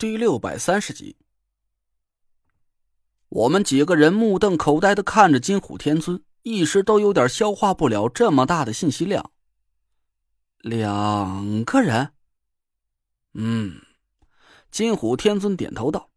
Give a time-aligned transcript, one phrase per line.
[0.00, 1.14] 第六百三十集，
[3.28, 9.30] 我们几个人目瞪口呆的看着金虎天尊，一时都有点消化不了这么大的信息量。
[10.60, 12.14] 两个人，
[13.34, 13.82] 嗯，
[14.70, 16.08] 金虎天尊点头道：“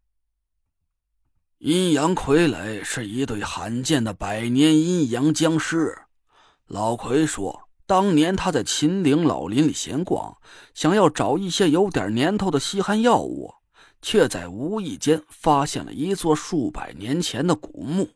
[1.60, 5.94] 阴阳傀儡是一对罕见的百年阴阳僵尸。
[6.64, 10.38] 老奎说。”当年他在秦岭老林里闲逛，
[10.72, 13.52] 想要找一些有点年头的稀罕药物，
[14.04, 18.10] 却在无意间发现了一座数百年前的古墓。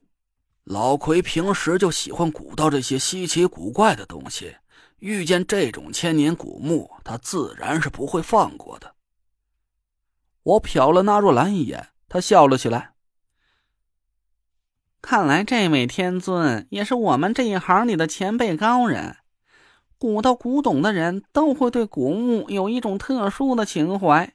[0.64, 4.55] 老奎平时就喜欢鼓捣这些稀奇古怪的东西，
[4.98, 8.95] 遇见这种千年古墓，他自然是不会放过的。
[10.42, 12.92] 我瞟了纳若兰一眼，他笑了起来。
[15.00, 19.16] 看来这位天尊也是我们这一行里的前辈高人。
[19.97, 24.34] 古道古董的人都会对古墓有一种特殊的情怀，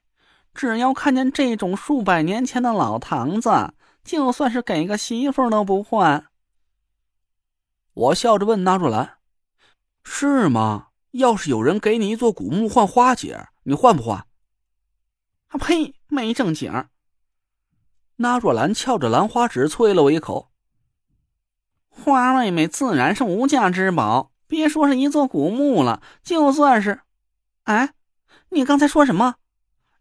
[0.53, 3.73] 只要看见这种数百年前的老堂子，
[4.03, 6.25] 就算是给个媳妇都不换。
[7.93, 9.17] 我笑着问纳若兰
[10.03, 10.87] ：“是吗？
[11.11, 14.17] 要是有人给你一座古墓换花姐，你换不换？”
[15.49, 15.95] 啊呸！
[16.07, 16.85] 没正经。
[18.17, 20.51] 纳若兰翘着兰花指啐了我一口
[21.89, 27.01] ：“花妹妹自然是无价之宝。”别说是一座古墓了，就算是，
[27.63, 27.95] 哎，
[28.49, 29.37] 你刚才说什么？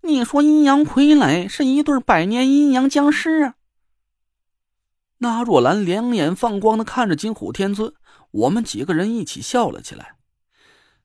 [0.02, 3.54] 你说阴阳傀儡是一对百年阴阳僵尸啊？
[5.18, 7.94] 那若兰两眼放光的看着金虎天尊，
[8.32, 10.16] 我们几个人一起笑了起来。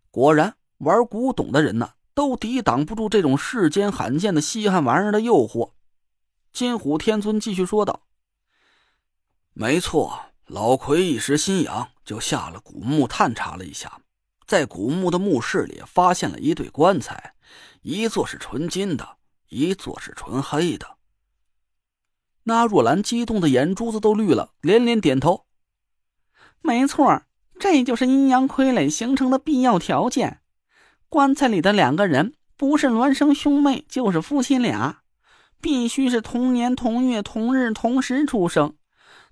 [0.10, 5.74] 果然，玩古董的人呢，都抵挡不住这种世间罕见的稀罕玩意儿的诱惑。
[6.52, 8.02] 金虎天尊继续说道
[9.54, 14.00] ：“没错。”老奎一时心痒，就下了古墓探查了一下，
[14.46, 17.34] 在古墓的墓室里发现了一对棺材，
[17.82, 19.18] 一座是纯金的，
[19.50, 20.98] 一座是纯黑的。
[22.44, 25.46] 那若兰激动的眼珠子都绿了，连连点头
[26.62, 27.24] ：“没错，
[27.60, 30.42] 这就是阴阳傀儡形成的必要条件。
[31.10, 35.02] 棺材里的两个人不是孪生兄妹，就是夫妻俩，
[35.62, 38.76] 必须是同年同月同日同时出生。”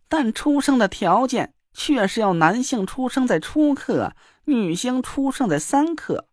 [0.07, 4.13] 但出生的条件却是要男性出生在初刻，
[4.45, 6.27] 女性出生在三刻。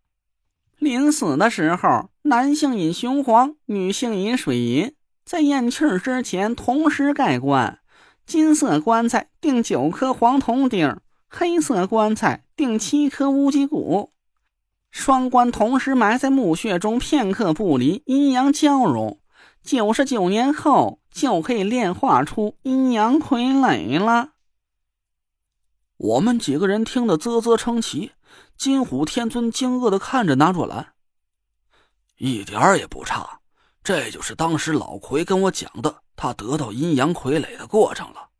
[0.82, 4.92] 临死的时候，男性饮雄黄，女性饮水银，
[5.24, 7.78] 在咽气儿之前同时盖棺。
[8.26, 10.98] 金色棺材钉九颗黄铜钉，
[11.28, 14.12] 黑色棺材钉七颗乌鸡骨。
[14.90, 19.20] 双棺同时埋在墓穴中，片刻不离，阴阳交融。
[19.62, 20.98] 九十九年后。
[21.12, 24.30] 就可以炼化出阴阳傀儡了。
[25.98, 28.12] 我们几个人听得啧啧称奇。
[28.56, 30.94] 金虎天尊惊愕的看着那若兰，
[32.16, 33.40] 一点儿也不差。
[33.82, 38.30] 这就是当时老奎跟我讲的，他得到阴阳傀儡的过程了。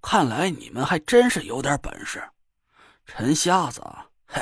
[0.00, 2.22] 看来你们还真是有点本事。
[3.04, 3.82] 陈瞎子，
[4.26, 4.40] 嘿，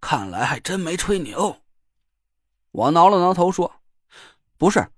[0.00, 1.60] 看来还真没吹牛。
[2.70, 3.82] 我挠了挠头说
[4.56, 4.90] ：“不是。”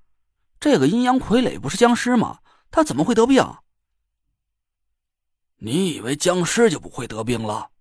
[0.61, 2.39] 这个阴阳傀儡不是僵尸吗？
[2.71, 3.45] 他怎么会得病？
[5.57, 7.72] 你以为僵尸就不会得病了？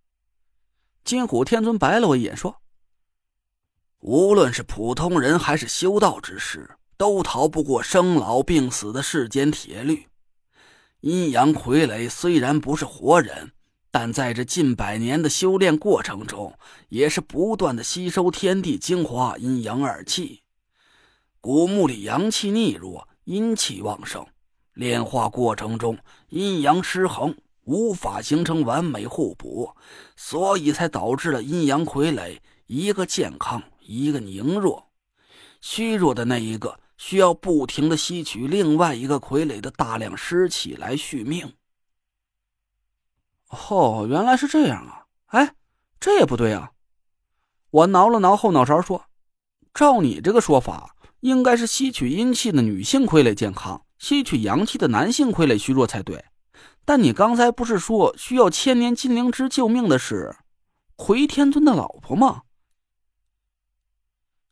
[1.03, 2.61] 金虎天尊白了我一眼，说
[3.99, 10.07] ：“无论是普通人还是修道之士，都逃不过生老病死的世间铁律。
[11.01, 13.51] 阴阳傀儡虽然不是活人，
[13.89, 16.57] 但在这近百年的修炼过程中，
[16.89, 20.43] 也是不断的吸收天地精华，阴阳二气。”
[21.41, 24.27] 古墓里阳气逆弱，阴气旺盛，
[24.73, 25.97] 炼化过程中
[26.29, 29.75] 阴阳失衡，无法形成完美互补，
[30.15, 34.91] 所以才导致了阴阳傀儡一个健康，一个凝弱。
[35.61, 41.53] 虚弱的那一个需要不停的吸取另外一个傀儡的大量湿气来续命。
[43.49, 45.05] 哦，原来是这样啊！
[45.27, 45.55] 哎，
[45.99, 46.71] 这也不对啊！
[47.69, 49.05] 我挠了挠后脑勺，说
[49.73, 56.25] ：“照你这个说法。”应该是吸取阴气的女性傀儡健康，吸取阳气的男性傀儡虚弱才对。
[56.83, 60.35] 但你刚才不是说需要千年金灵芝救命的是
[60.95, 62.43] 魁天尊的老婆吗？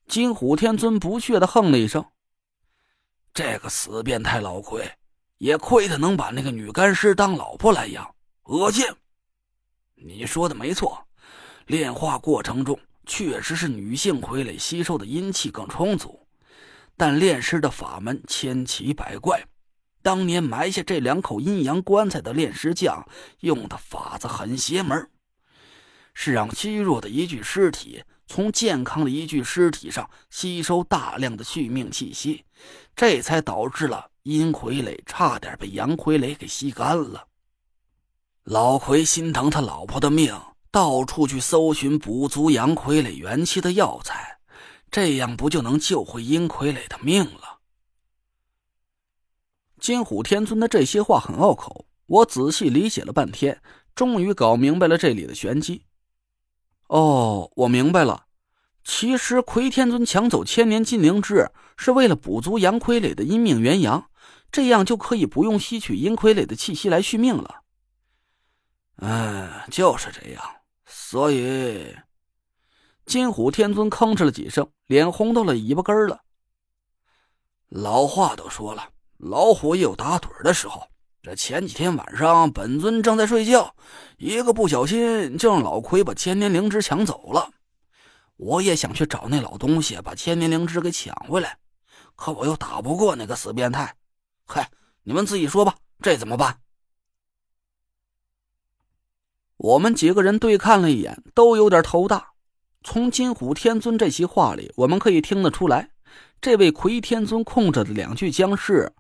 [0.08, 2.06] 金虎天尊不屑的哼了一声
[3.34, 4.98] ：“这个死变态老魁，
[5.38, 8.86] 也亏他能把那个女干尸当老婆来养，恶心！
[9.96, 11.08] 你说的没错，
[11.68, 16.26] 炼化过程中确实是女性傀儡吸收的阴气更充足。”
[16.98, 19.42] 但炼尸的法门千奇百怪，
[20.02, 23.06] 当年埋下这两口阴阳棺材的炼尸匠
[23.42, 25.10] 用的法子很邪门，
[26.14, 32.46] 是让虚弱的一具尸体从健康的一具尸体上吸收大量的续命气息，
[32.96, 37.28] 这才导致了阴傀儡差点被杨傀儡给吸干了。
[38.44, 40.40] 老奎心疼他老婆的命，
[40.72, 44.40] 到处去搜寻补足杨傀儡元气的药材，
[44.90, 47.49] 这样不就能救回阴傀儡的命了？
[49.80, 53.62] 金虎天尊的这些话很拗口，我仔细理解了半天，
[53.96, 55.84] 终于搞明白了这里的玄机。
[56.88, 58.26] 哦，我明白了。
[58.84, 64.10] 其实奎天尊抢走千年金灵芝，是为了补足阳傀儡的阴命元阳，
[64.52, 67.62] 这样就可以不用吸取阴傀儡的气息来续命了。
[68.98, 70.44] 嗯，就是这样。
[70.86, 71.96] 所以，
[73.06, 76.22] 金虎天尊吭哧了几声，脸红到了尾巴根儿了。
[77.68, 78.90] 老话都说了，
[79.20, 80.82] 老虎也有打盹的时候。
[81.22, 83.76] 这前几天晚上，本尊正在睡觉，
[84.18, 87.52] 一个不小心就让老奎把千年灵芝抢走了。
[88.38, 91.58] 我也想去找那老东西，把千年灵芝给抢回来，
[92.16, 93.94] 可我又打不过那个死变态。
[94.46, 94.72] 嗨，
[95.04, 96.58] 你们自己说吧，这怎么办？
[99.58, 102.30] 我们几个人对看了一眼，都有点头大。
[102.82, 105.90] 从金虎天尊这席话里，我们可以听得出来，
[106.40, 108.94] 这位魁天尊控制的两具僵尸，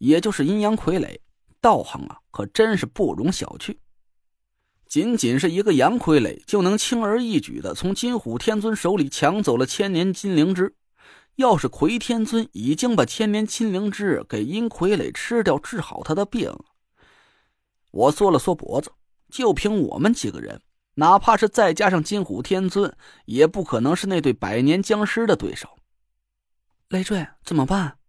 [0.00, 1.20] 也就是阴阳傀儡。
[1.60, 3.76] 道行啊，可真是不容小觑。
[4.88, 10.74] 仅仅是一个阳傀儡，就能轻而易举的从金虎天尊手里抢走了千年金灵芝。
[11.36, 16.52] 要是魁天尊已经把千年金灵芝给阴傀儡吃掉，治好他的病，
[17.92, 18.90] 我缩了缩脖子，
[19.30, 20.60] 就凭我们几个人，
[20.94, 22.94] 哪怕是再加上金虎天尊，
[23.26, 25.68] 也不可能是那对百年僵尸的对手。
[26.88, 27.99] 累赘，怎么办？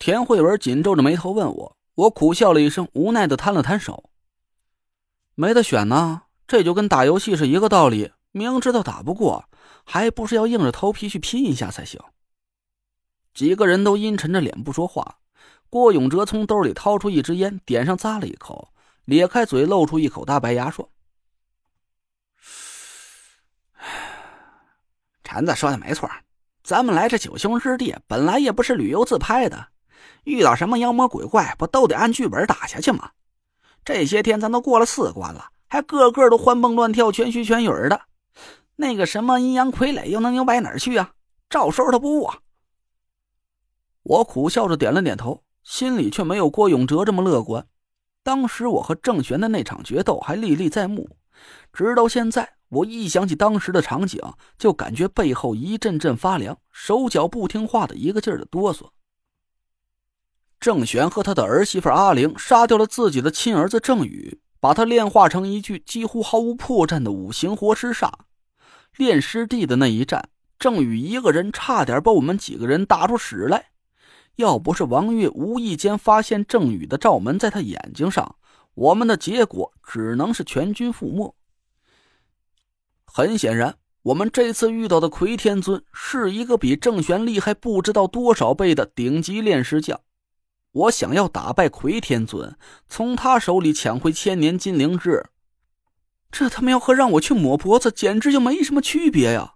[0.00, 1.76] 田慧文紧皱着眉头问我。
[1.94, 4.08] 我苦笑了一声，无奈的摊了摊手。
[5.34, 8.10] 没得选呢，这就跟打游戏是一个道理。
[8.32, 9.44] 明知道打不过，
[9.84, 12.00] 还不是要硬着头皮去拼一下才行。
[13.34, 15.18] 几个人都阴沉着脸不说话。
[15.68, 18.72] 郭永哲从兜里掏出一支烟，点上咂了一口，
[19.04, 20.90] 咧开嘴露出一口大白牙，说
[25.22, 26.10] ：“陈子说的没错，
[26.62, 29.68] 咱们来这九兄之地，本来也不是旅游自拍的。”
[30.24, 33.10] 遇到什么妖魔鬼怪，不都得按剧本打下去吗？
[33.84, 38.02] 这些天咱都过了四关了，还个个都欢蹦乱跳、全虚全影的。
[38.76, 41.12] 那个什么阴阳傀儡又能牛摆哪儿去啊？
[41.48, 42.38] 照收他不误啊。
[44.02, 47.66] 我苦笑着点了点头，心里却没有郭永哲这么乐观。
[48.22, 51.08] 当时我和郑玄的那场决斗还历历在目，
[51.72, 54.20] 直到现在，我一想起当时的场景，
[54.58, 58.88] 就感觉背后一阵阵发凉，手脚不听话的一个劲儿的哆嗦。
[60.60, 68.10] 郑玄和他的儿媳妇阿玲杀掉了自己的亲儿子郑宇，把他炼化成一具几乎毫无破绽的五行活尸煞。
[68.96, 70.28] 炼尸地的那一战，
[70.58, 73.70] 郑宇一个人差点把我们几个人打出屎来。
[74.36, 78.36] 要不是王月无意间发现郑宇的罩门在他眼睛上，
[78.74, 81.34] 我们的结果只能是全军覆没。
[83.06, 89.98] 很显然，我们这次遇到的魁天尊是一个比郑玄厉害不知道多少倍的顶级炼尸匠。
[90.72, 92.56] 我想要打败魁天尊，
[92.88, 95.26] 从他手里抢回千年金灵芝，
[96.30, 99.54] 这他喵和让我去抹脖子简直就没什么区别呀！